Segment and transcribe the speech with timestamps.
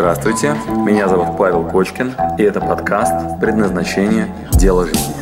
[0.00, 0.54] Здравствуйте,
[0.86, 4.34] меня зовут Павел Кочкин, и это подкаст «Предназначение.
[4.50, 5.12] Дело жизни».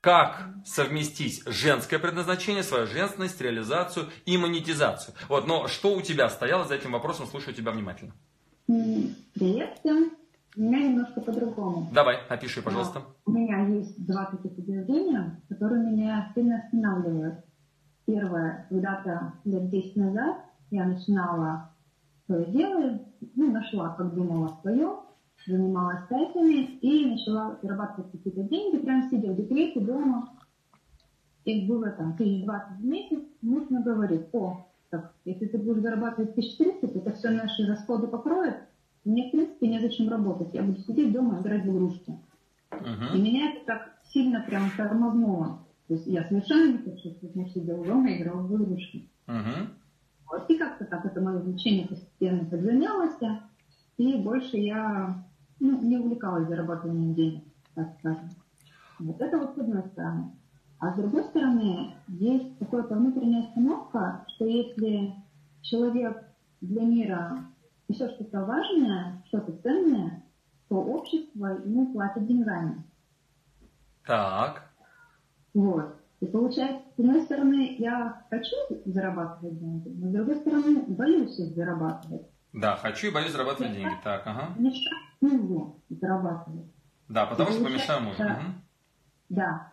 [0.00, 5.14] Как совместить женское предназначение, свою женственность, реализацию и монетизацию?
[5.28, 7.26] Вот, но что у тебя стояло за этим вопросом?
[7.26, 8.14] Слушаю тебя внимательно.
[8.66, 10.23] Привет всем.
[10.56, 11.88] У меня немножко по-другому.
[11.92, 13.02] Давай, опиши, пожалуйста.
[13.26, 17.44] У меня есть два таких убеждения, которые меня сильно останавливают.
[18.06, 20.36] Первое, когда-то лет 10 назад
[20.70, 21.70] я начинала
[22.26, 23.00] свое дело,
[23.34, 24.96] ну, нашла, как думала, свое,
[25.46, 30.38] занималась сайтами и начала зарабатывать какие-то деньги, прям сидя в декрете дома.
[31.44, 36.30] И было там 1020 в месяц, муж мне говорит, о, так, если ты будешь зарабатывать
[36.30, 38.56] 1300, это все наши расходы покроет,
[39.04, 40.54] мне, в принципе, незачем работать.
[40.54, 42.18] Я буду сидеть дома и играть в игрушки.
[42.70, 43.16] Uh-huh.
[43.16, 45.60] И меня это так сильно прям тормознуло.
[45.88, 49.08] То есть я совершенно не хочу, чтобы муж сидел дома и играл в игрушки.
[49.26, 49.68] Uh-huh.
[50.30, 50.50] Вот.
[50.50, 53.18] И как-то так это мое увлечение постепенно подгонялось.
[53.98, 55.24] И больше я
[55.60, 58.30] ну, не увлекалась зарабатыванием денег, так скажем.
[58.98, 60.32] Вот это вот с одной стороны.
[60.78, 65.14] А с другой стороны, есть какая-то внутренняя остановка, что если
[65.62, 66.24] человек
[66.60, 67.38] для мира
[67.88, 70.22] еще что-то важное, что-то ценное,
[70.68, 72.84] то общество ему платит деньгами.
[74.06, 74.70] Так.
[75.52, 75.96] Вот.
[76.20, 78.56] И получается, с одной стороны, я хочу
[78.86, 82.26] зарабатывать деньги, но с другой стороны, боюсь их зарабатывать.
[82.52, 83.94] Да, хочу и боюсь зарабатывать я деньги.
[84.02, 84.54] Так, ага.
[84.56, 86.66] Мешаю мужу зарабатывать.
[87.08, 88.18] Да, потому и что помешаю мужу.
[88.18, 88.32] Да.
[88.32, 88.52] Угу.
[89.28, 89.72] да.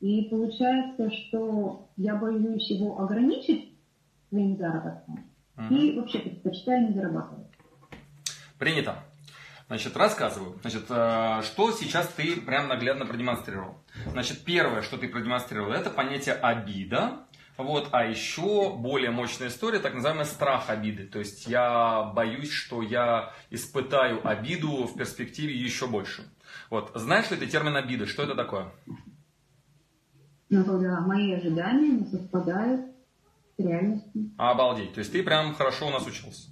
[0.00, 3.78] И получается, что я боюсь его ограничить
[4.28, 5.27] своим заработком,
[5.58, 5.74] Угу.
[5.74, 7.46] И вообще предпочитаю не зарабатывать.
[8.58, 8.96] Принято.
[9.66, 10.58] Значит, рассказываю.
[10.62, 13.76] Значит, э, что сейчас ты прям наглядно продемонстрировал?
[14.06, 17.24] Значит, первое, что ты продемонстрировал, это понятие обида.
[17.58, 21.06] Вот, а еще более мощная история, так называемый страх обиды.
[21.06, 26.22] То есть я боюсь, что я испытаю обиду в перспективе еще больше.
[26.70, 28.06] Вот, знаешь ли ты термин обида?
[28.06, 28.70] Что это такое?
[30.50, 32.86] Ну, когда мои ожидания не совпадают
[33.58, 34.30] реальности.
[34.38, 34.94] Обалдеть.
[34.94, 36.50] То есть ты прям хорошо у нас учился.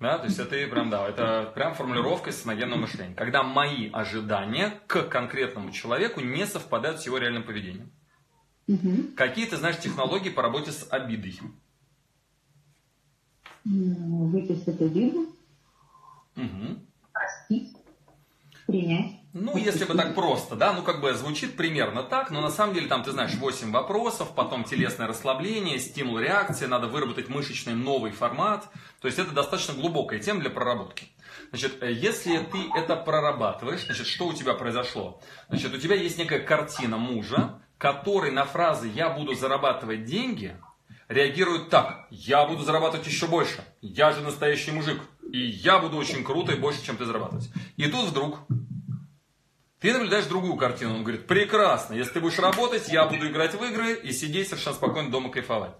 [0.00, 3.14] Да, то есть это прям, да, это прям формулировка сценогенного мышления.
[3.14, 7.92] Когда мои ожидания к конкретному человеку не совпадают с его реальным поведением.
[8.66, 9.14] Угу.
[9.16, 11.38] Какие ты знаешь технологии по работе с обидой?
[13.64, 15.28] Выписать обиду.
[16.36, 16.80] Угу.
[17.12, 17.76] Простить.
[18.66, 19.21] Принять.
[19.34, 22.74] Ну, если бы так просто, да, ну как бы звучит примерно так, но на самом
[22.74, 28.10] деле там, ты знаешь, 8 вопросов, потом телесное расслабление, стимул реакции, надо выработать мышечный новый
[28.10, 28.68] формат.
[29.00, 31.06] То есть это достаточно глубокая тема для проработки.
[31.48, 35.22] Значит, э, если ты это прорабатываешь, значит, что у тебя произошло?
[35.48, 40.56] Значит, у тебя есть некая картина мужа, который на фразы «я буду зарабатывать деньги»
[41.08, 45.00] реагирует так «я буду зарабатывать еще больше, я же настоящий мужик,
[45.30, 47.50] и я буду очень круто и больше, чем ты зарабатывать».
[47.76, 48.40] И тут вдруг
[49.82, 50.94] ты наблюдаешь другую картину.
[50.94, 54.76] Он говорит, прекрасно, если ты будешь работать, я буду играть в игры и сидеть совершенно
[54.76, 55.72] спокойно дома кайфовать.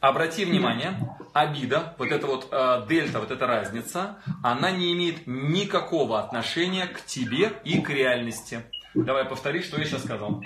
[0.00, 0.96] Обрати внимание,
[1.32, 7.04] обида, вот эта вот э, дельта, вот эта разница, она не имеет никакого отношения к
[7.04, 8.62] тебе и к реальности.
[8.94, 10.42] Давай повтори, что я сейчас сказал.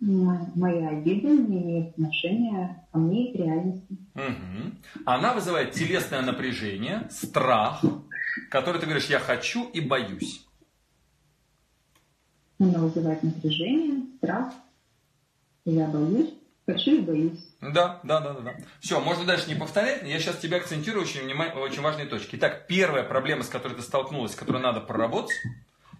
[0.00, 3.98] Моя обида не имеет отношения ко мне и к реальности.
[4.14, 5.02] Угу.
[5.06, 7.82] Она вызывает телесное напряжение, страх,
[8.50, 10.44] который ты говоришь, я хочу и боюсь.
[12.58, 14.52] Она вызывает напряжение, страх.
[15.64, 16.34] Я боюсь,
[16.66, 17.38] хочу и боюсь.
[17.60, 18.54] Да, да, да, да.
[18.80, 20.02] Все, можно дальше не повторять.
[20.02, 22.36] Я сейчас тебя акцентирую очень, внимание, очень важные точки.
[22.36, 25.36] Итак, первая проблема, с которой ты столкнулась, с которой надо проработать,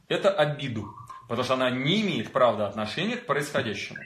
[0.08, 0.94] это обиду.
[1.28, 4.00] Потому что она не имеет, правда, отношения к происходящему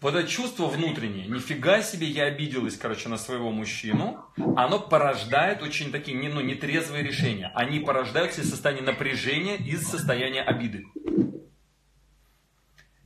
[0.00, 4.24] вот это чувство внутреннее, нифига себе я обиделась, короче, на своего мужчину,
[4.56, 7.50] оно порождает очень такие, не, ну, нетрезвые решения.
[7.54, 10.86] Они порождаются из состояния напряжения, из состояния обиды.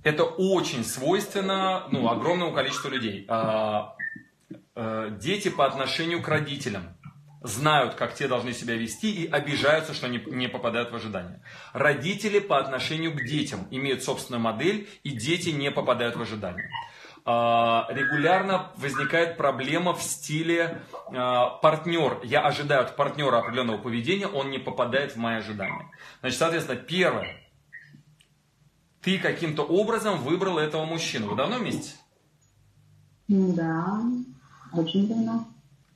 [0.04, 3.24] Это очень свойственно ну, огромному количеству людей.
[3.28, 3.94] А,
[4.74, 6.96] а, дети по отношению к родителям
[7.42, 11.42] знают, как те должны себя вести и обижаются, что не, не попадают в ожидания.
[11.72, 16.70] Родители по отношению к детям имеют собственную модель, и дети не попадают в ожидания.
[17.24, 20.82] А, регулярно возникает проблема в стиле
[21.14, 22.20] а, партнер.
[22.24, 25.90] Я ожидаю от партнера определенного поведения, он не попадает в мои ожидания.
[26.20, 27.36] Значит, соответственно, первое.
[29.02, 31.28] Ты каким-то образом выбрал этого мужчину.
[31.28, 31.92] Вы давно вместе?
[33.28, 34.00] Да,
[34.72, 35.51] очень давно.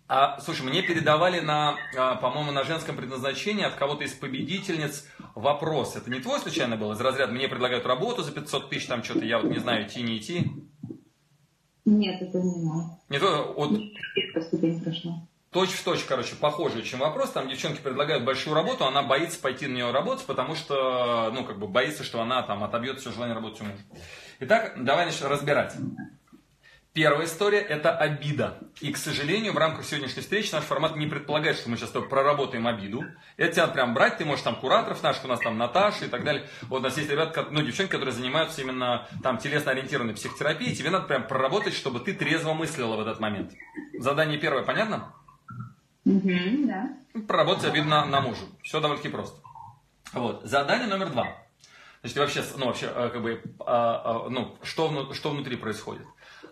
[0.08, 5.96] А, слушай, мне передавали на, а, по-моему, на женском предназначении от кого-то из победительниц вопрос.
[5.96, 6.92] Это не твой случайно был?
[6.92, 10.02] Из разряда мне предлагают работу за 500 тысяч, там что-то, я вот не знаю, идти,
[10.02, 10.52] не идти.
[11.84, 12.84] Нет, это не мой.
[13.08, 13.80] Не то, вот...
[14.46, 15.26] ступень прошла.
[15.50, 17.30] Точь в точь, короче, похожий чем вопрос.
[17.30, 21.58] Там девчонки предлагают большую работу, она боится пойти на нее работать, потому что, ну, как
[21.58, 23.82] бы боится, что она там отобьет все желание работать у мужа.
[24.40, 25.74] Итак, давай начнем разбирать.
[26.96, 28.56] Первая история– это обида.
[28.80, 32.08] И, к сожалению, в рамках сегодняшней встречи наш формат не предполагает, что мы сейчас только
[32.08, 33.04] проработаем обиду.
[33.36, 36.24] Это тебя прям брать, ты можешь там кураторов наших, у нас там Наташа и так
[36.24, 36.48] далее.
[36.62, 40.74] Вот у нас есть ребята, ну, девчонки, которые занимаются именно там телесно-ориентированной психотерапией.
[40.74, 43.52] Тебе надо прям проработать, чтобы ты трезво мыслила в этот момент.
[43.98, 45.12] Задание первое, понятно?
[46.06, 46.30] Угу,
[46.66, 46.96] да.
[47.28, 48.46] Проработать обиду на, на мужа.
[48.62, 49.38] Все довольно-таки просто.
[50.14, 50.44] Вот.
[50.44, 51.26] Задание номер два.
[52.00, 56.06] Значит, вообще, ну, вообще, э, как бы, а, а, ну, что, что внутри происходит?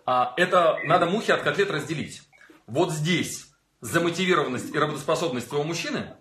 [0.07, 2.23] А, это надо мухи от котлет разделить.
[2.67, 3.49] Вот здесь
[3.81, 6.17] замотивированность и работоспособность твоего мужчины,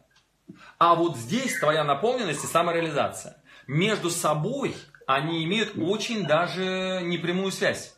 [0.78, 3.42] а вот здесь твоя наполненность и самореализация.
[3.68, 4.76] Между собой
[5.08, 7.96] они имеют очень даже непрямую связь.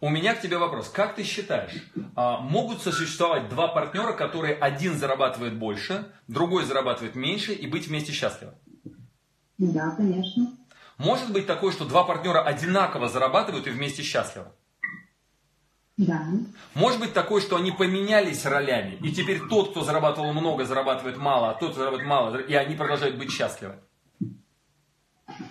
[0.00, 0.88] У меня к тебе вопрос.
[0.90, 1.72] Как ты считаешь,
[2.14, 8.12] а, могут сосуществовать два партнера, которые один зарабатывает больше, другой зарабатывает меньше и быть вместе
[8.12, 8.54] счастливы?
[9.58, 10.57] Да, конечно.
[10.98, 14.48] Может быть такое, что два партнера одинаково зарабатывают и вместе счастливы?
[15.96, 16.28] Да.
[16.74, 21.50] Может быть такое, что они поменялись ролями, и теперь тот, кто зарабатывал много, зарабатывает мало,
[21.50, 23.76] а тот, кто зарабатывает мало, и они продолжают быть счастливы?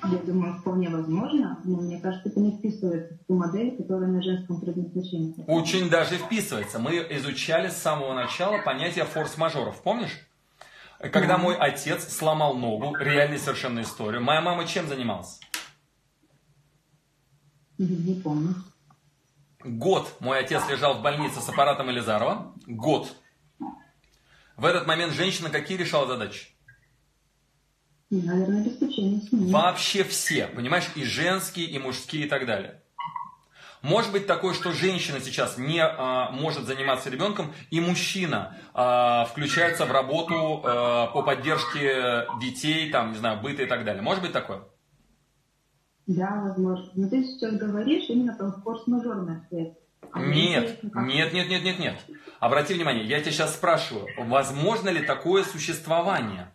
[0.04, 4.22] Я думаю, вполне возможно, но мне кажется, это не вписывается в ту модель, которая на
[4.22, 5.36] женском предназначении.
[5.48, 6.80] Очень даже вписывается.
[6.80, 10.27] Мы изучали с самого начала понятие форс-мажоров, помнишь?
[11.00, 14.20] Когда мой отец сломал ногу, реальная совершенно история.
[14.20, 15.40] Моя мама чем занималась?
[17.78, 18.56] Не помню.
[19.64, 22.54] Год мой отец лежал в больнице с аппаратом Элизарова.
[22.66, 23.16] Год.
[24.56, 26.48] В этот момент женщина какие решала задачи?
[28.10, 29.52] Наверное, обеспечение семьи.
[29.52, 32.82] Вообще все, понимаешь, и женские, и мужские, и так далее.
[33.88, 39.86] Может быть такое, что женщина сейчас не а, может заниматься ребенком, и мужчина а, включается
[39.86, 44.02] в работу а, по поддержке детей, там, не знаю, быта и так далее.
[44.02, 44.64] Может быть такое?
[46.06, 46.90] Да, возможно.
[46.96, 49.78] Но ты сейчас говоришь именно про форс-мажорный аспект.
[50.12, 52.06] А нет, нет, нет, нет, нет, нет.
[52.42, 56.52] Обрати внимание, я тебя сейчас спрашиваю, возможно ли такое существование?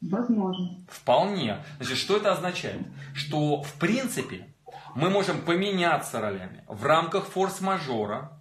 [0.00, 0.86] Возможно.
[0.88, 1.64] Вполне.
[1.80, 2.80] Значит, что это означает?
[3.12, 4.54] Что, в принципе,
[4.94, 8.38] мы можем поменяться ролями в рамках форс-мажора,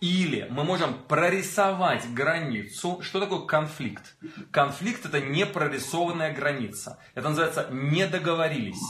[0.00, 3.00] или мы можем прорисовать границу.
[3.02, 4.16] Что такое конфликт?
[4.50, 6.98] Конфликт это не прорисованная граница.
[7.14, 8.82] Это называется не договорились.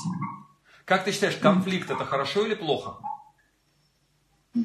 [0.84, 2.98] Как ты считаешь, конфликт это хорошо или плохо?
[4.54, 4.60] В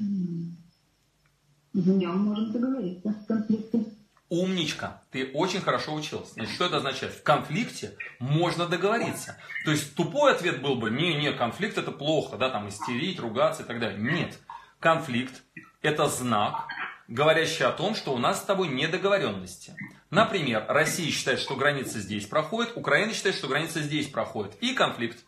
[1.74, 3.86] нем можно договориться в конфликте.
[4.30, 6.34] Умничка, ты очень хорошо учился.
[6.34, 7.14] Значит, что это означает?
[7.14, 9.38] В конфликте можно договориться.
[9.66, 13.66] То есть тупой ответ был бы, не-не, конфликт это плохо, да, там истерить, ругаться и
[13.66, 14.00] так далее.
[14.00, 14.40] Нет,
[14.80, 15.44] конфликт
[15.84, 16.68] это знак,
[17.08, 19.76] говорящий о том, что у нас с тобой недоговоренности.
[20.10, 24.56] Например, Россия считает, что граница здесь проходит, Украина считает, что граница здесь проходит.
[24.62, 25.24] И конфликт.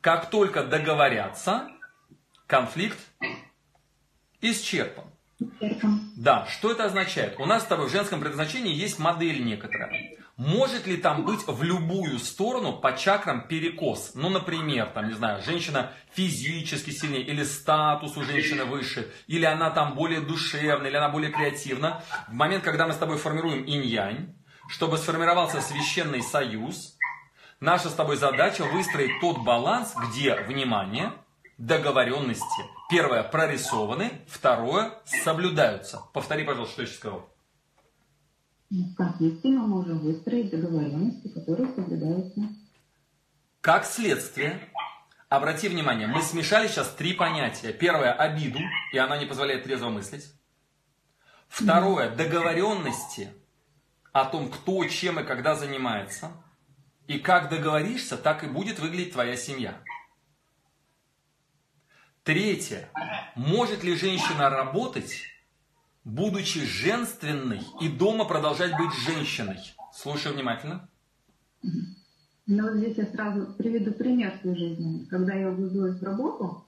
[0.00, 1.68] Как только договорятся,
[2.46, 2.98] конфликт
[4.40, 5.04] исчерпан.
[6.16, 7.38] Да, что это означает?
[7.38, 10.16] У нас с тобой в женском предназначении есть модель некоторая.
[10.36, 14.12] Может ли там быть в любую сторону по чакрам перекос?
[14.14, 19.70] Ну, например, там, не знаю, женщина физически сильнее, или статус у женщины выше, или она
[19.70, 22.02] там более душевная, или она более креативна.
[22.28, 24.34] В момент, когда мы с тобой формируем инь-янь,
[24.68, 26.98] чтобы сформировался священный союз,
[27.60, 31.12] наша с тобой задача выстроить тот баланс, где, внимание,
[31.56, 32.75] договоренности.
[32.88, 36.02] Первое прорисованы, второе соблюдаются.
[36.12, 37.36] Повтори, пожалуйста, что я сейчас сказал.
[38.70, 42.42] В конфликте мы можем выстроить договоренности, которые соблюдаются.
[43.60, 44.60] Как следствие,
[45.28, 47.72] обрати внимание, мы смешали сейчас три понятия.
[47.72, 48.60] Первое– обиду,
[48.92, 50.32] и она не позволяет трезво мыслить.
[51.48, 53.32] Второе– договоренности
[54.12, 56.30] о том, кто, чем и когда занимается.
[57.08, 59.80] И как договоришься, так и будет выглядеть твоя семья.
[62.26, 62.88] Третье.
[63.36, 65.26] Может ли женщина работать,
[66.02, 69.58] будучи женственной, и дома продолжать быть женщиной?
[69.92, 70.88] Слушай внимательно.
[71.62, 75.04] Ну, вот здесь я сразу приведу пример своей жизни.
[75.04, 76.66] Когда я углубилась в работу,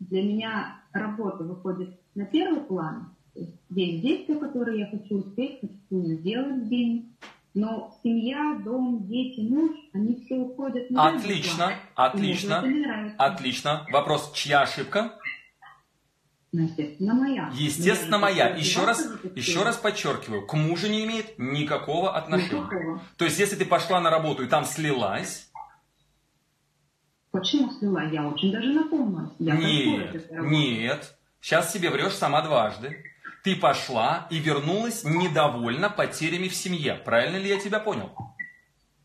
[0.00, 3.14] для меня работа выходит на первый план.
[3.34, 7.14] То есть есть действия, которые я хочу успеть, хочу сделать день.
[7.54, 13.86] Но семья, дом, дети, муж, они все уходят на Отлично, отлично, отлично.
[13.90, 15.16] Вопрос, чья ошибка?
[16.50, 17.50] Естественно, моя.
[17.54, 18.48] Естественно, моя.
[18.56, 22.62] Еще раз, еще раз подчеркиваю, к мужу не имеет никакого отношения.
[22.62, 23.00] Никакого.
[23.16, 25.50] То есть, если ты пошла на работу и там слилась,
[27.34, 27.98] Почему слила?
[28.12, 29.32] Я очень даже напомнилась.
[29.40, 32.96] Я нет, нет, сейчас себе врешь сама дважды.
[33.44, 36.94] Ты пошла и вернулась недовольна потерями в семье.
[36.94, 38.10] Правильно ли я тебя понял?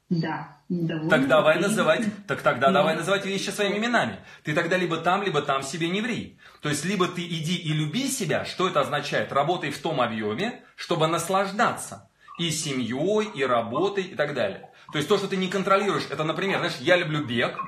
[0.10, 0.55] Да.
[0.69, 1.69] Недовольна Так давай потерями.
[1.69, 2.74] называть, так тогда Нет.
[2.74, 4.19] давай называть вещи своими именами.
[4.43, 6.39] Ты тогда либо там, либо там себе не ври.
[6.62, 9.34] То есть либо ты иди и люби себя, что это означает?
[9.34, 14.69] Работай в том объеме, чтобы наслаждаться и семьей, и работой, и так далее.
[14.93, 17.60] То есть то, что ты не контролируешь, это, например, знаешь, я люблю бег,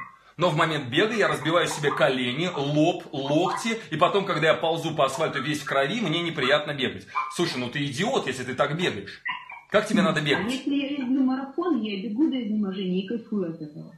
[0.41, 4.95] но в момент бега я разбиваю себе колени, лоб, локти, и потом, когда я ползу
[4.95, 7.05] по асфальту весь в крови, мне неприятно бегать.
[7.35, 9.21] Слушай, ну ты идиот, если ты так бегаешь.
[9.69, 10.51] Как тебе надо А бегать?
[10.51, 13.93] если я люблю марафон, я бегу до изнеможения и кайфую от этого.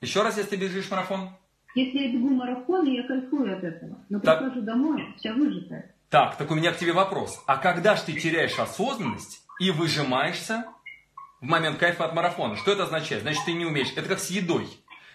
[0.00, 1.28] Еще раз, если ты бежишь марафон.
[1.74, 3.98] Если я бегу марафон, я кайфую от этого.
[4.08, 4.38] Но Так.
[4.40, 5.94] прихожу домой, вся выжатая.
[6.08, 7.38] Так, так у меня к тебе вопрос.
[7.46, 10.64] А когда ж ты теряешь осознанность и выжимаешься
[11.42, 12.56] в момент кайфа от марафона?
[12.56, 13.24] Что это означает?
[13.24, 13.92] Значит, ты не умеешь.
[13.94, 14.66] Это как с едой.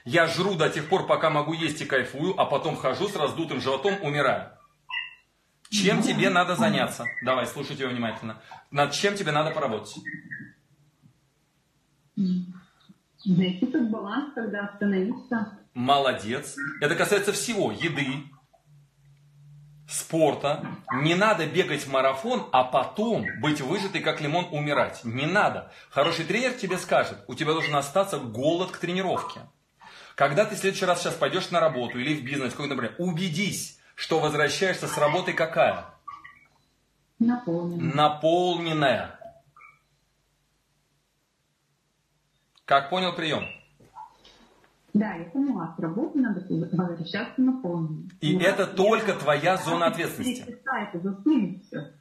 [0.05, 3.59] Я жру до тех пор, пока могу есть и кайфую, а потом хожу с раздутым
[3.59, 4.51] животом, умираю.
[5.71, 7.05] Чем тебе надо заняться?
[7.23, 8.39] Давай, слушайте его внимательно.
[8.69, 9.95] Над чем тебе надо поработать?
[13.25, 15.57] Найти тот баланс, когда остановиться.
[15.73, 16.55] Молодец.
[16.81, 17.71] Это касается всего.
[17.71, 18.05] Еды,
[19.89, 20.77] спорта.
[21.01, 25.03] Не надо бегать в марафон, а потом быть выжатой, как лимон, умирать.
[25.03, 25.71] Не надо.
[25.89, 29.41] Хороший тренер тебе скажет, у тебя должен остаться голод к тренировке.
[30.15, 33.79] Когда ты в следующий раз сейчас пойдешь на работу или в бизнес, какой-то, например, убедись,
[33.95, 35.85] что возвращаешься с работы какая?
[37.19, 37.89] Наполнен.
[37.95, 39.19] Наполненная.
[42.65, 43.45] Как понял прием?
[44.93, 48.09] Да, я поняла, с работы надо возвращаться наполненным.
[48.21, 50.57] И Ну, это я- только твоя зона ответственности.
[50.63, 51.93] Это.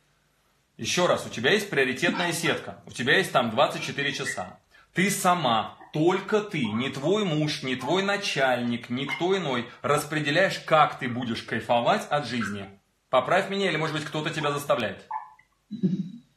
[0.76, 2.80] Еще раз, у тебя есть приоритетная сетка.
[2.86, 4.58] У тебя есть там 24 часа.
[4.92, 11.08] Ты сама, только ты, не твой муж, не твой начальник, никто иной, распределяешь, как ты
[11.08, 12.66] будешь кайфовать от жизни.
[13.10, 15.06] Поправь меня, или может быть кто-то тебя заставляет.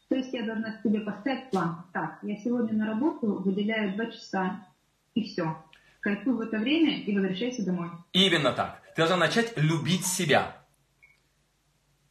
[0.10, 1.84] То есть я должна себе поставить план.
[1.92, 4.64] Так, я сегодня на работу выделяю два часа,
[5.16, 5.58] и все.
[6.02, 7.90] Кайфую в это время и возвращайся домой.
[8.14, 8.84] Именно так.
[8.96, 10.56] Ты должна начать любить себя.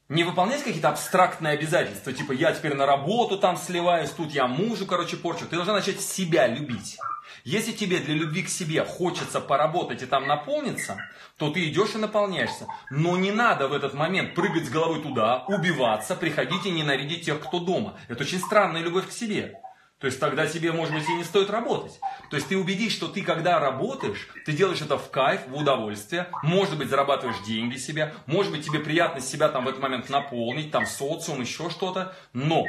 [0.09, 4.85] Не выполнять какие-то абстрактные обязательства, типа я теперь на работу там сливаюсь, тут я мужу,
[4.87, 5.47] короче, порчу.
[5.47, 6.99] Ты должна начать себя любить.
[7.47, 10.99] Если тебе для любви к себе хочется поработать и там наполниться,
[11.39, 12.67] то ты идешь и наполняешься.
[12.91, 17.39] Но не надо в этот момент прыгать с головой туда, убиваться, приходить и ненавидеть тех,
[17.39, 17.97] кто дома.
[18.09, 19.61] Это очень странная любовь к себе.
[20.01, 22.01] То есть тогда тебе, может быть, и не стоит работать.
[22.31, 26.27] То есть ты убедись, что ты, когда работаешь, ты делаешь это в кайф, в удовольствие,
[26.43, 30.73] может быть, зарабатываешь деньги себе, может быть, тебе приятно себя там в этот момент наполнить,
[30.73, 32.65] там социум, еще что-то, но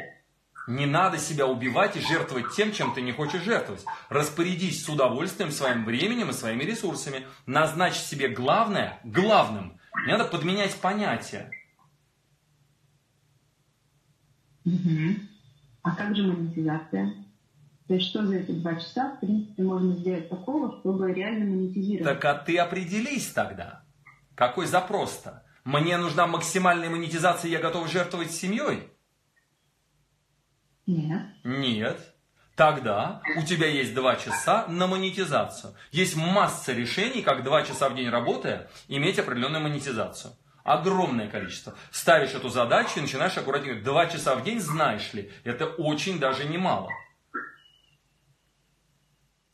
[0.68, 3.86] не надо себя убивать и жертвовать тем, чем ты не хочешь жертвовать.
[4.10, 7.26] Распорядись с удовольствием своим временем и своими ресурсами.
[7.46, 9.80] Назначь себе главное главным.
[10.06, 11.50] Не надо подменять понятия.
[15.84, 17.14] А как же монетизация?
[17.88, 22.20] То есть что за эти два часа, в принципе, можно сделать такого, чтобы реально монетизировать?
[22.20, 23.86] Так а ты определись тогда.
[24.36, 25.46] Какой запрос-то?
[25.64, 28.90] Мне нужна максимальная монетизация, я готов жертвовать семьей?
[30.88, 31.22] Нет.
[31.44, 32.00] Нет.
[32.56, 35.76] Тогда у тебя есть два часа на монетизацию.
[35.92, 40.34] Есть масса решений, как два часа в день работая, иметь определенную монетизацию.
[40.64, 41.76] Огромное количество.
[41.92, 43.76] Ставишь эту задачу и начинаешь аккуратнее.
[43.76, 46.90] говорить, Два часа в день, знаешь ли, это очень даже немало.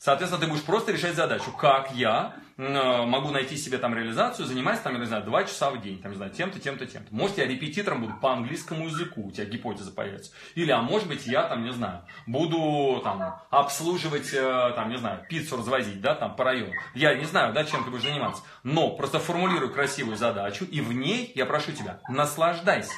[0.04, 4.82] Соответственно, ты будешь просто решать задачу, как я э, могу найти себе там реализацию, занимаясь
[4.82, 7.08] там, я не знаю, два часа в день, там, не знаю, тем-то, тем-то, тем-то.
[7.16, 10.34] Может, я репетитором буду по английскому языку, у тебя гипотеза появится.
[10.56, 15.26] Или, а может быть, я там, не знаю, буду там обслуживать, э, там, не знаю,
[15.30, 16.74] пиццу развозить, да, там, по району.
[16.96, 18.44] Я не знаю, да, чем ты будешь заниматься.
[18.64, 22.92] Но просто формулирую красивую задачу, и в ней, я прошу тебя, наслаждайся.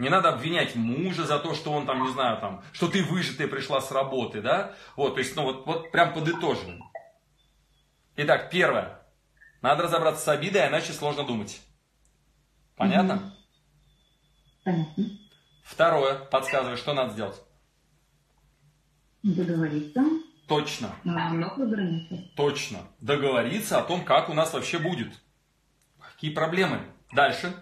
[0.00, 3.48] Не надо обвинять мужа за то, что он там, не знаю, там, что ты выжатая
[3.48, 4.74] пришла с работы, да?
[4.96, 6.82] Вот, то есть, ну вот, вот прям подытожим.
[8.16, 9.02] Итак, первое.
[9.60, 11.60] Надо разобраться с обидой, иначе сложно думать.
[12.76, 13.34] Понятно?
[14.64, 15.04] Понятно.
[15.64, 16.14] Второе.
[16.14, 17.36] Подсказывай, что надо сделать.
[19.22, 20.02] Договориться.
[20.48, 20.94] Точно.
[22.36, 22.78] Точно.
[23.00, 25.12] Договориться о том, как у нас вообще будет.
[26.00, 26.86] Какие проблемы.
[27.12, 27.54] Дальше.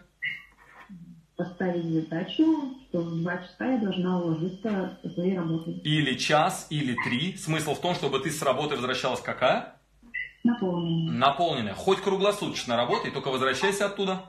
[1.39, 5.75] Поставить задачу, что в два часа я должна уложиться своей работой.
[5.85, 7.37] Или час, или три.
[7.37, 9.81] Смысл в том, чтобы ты с работы возвращалась какая?
[10.43, 11.17] Наполненная.
[11.17, 11.75] Наполненная.
[11.75, 14.29] Хоть круглосуточно работай, только возвращайся оттуда.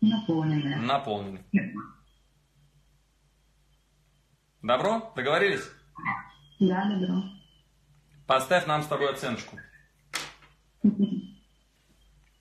[0.00, 0.78] Наполненная.
[0.78, 1.44] Наполненный.
[4.62, 5.12] Добро?
[5.14, 5.62] Договорились?
[6.58, 7.22] Да, добро.
[8.26, 9.56] Поставь нам с тобой оценочку.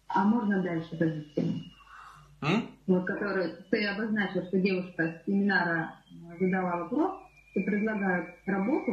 [0.08, 1.36] А можно дальше развить
[2.46, 2.70] М?
[2.88, 5.96] Вот который ты обозначил, что девушка с семинара
[6.40, 7.26] задала вопрос,
[7.56, 8.92] и предлагают работу.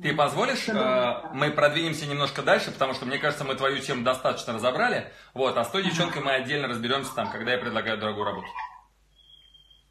[0.00, 4.52] Ты позволишь, э, мы продвинемся немножко дальше, потому что, мне кажется, мы твою тему достаточно
[4.52, 5.12] разобрали.
[5.34, 8.46] Вот, а с той девчонкой мы отдельно разберемся там, когда я предлагаю дорогую работу.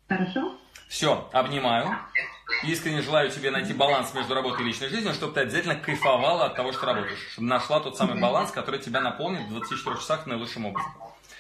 [0.08, 0.56] Хорошо?
[0.88, 1.90] Все, обнимаю.
[2.64, 6.56] Искренне желаю тебе найти баланс между работой и личной жизнью, чтобы ты обязательно кайфовала от
[6.56, 7.20] того, что работаешь.
[7.34, 10.92] Чтобы нашла тот самый баланс, который тебя наполнит в 24 часах наилучшим образом.